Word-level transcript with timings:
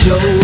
show. 0.00 0.39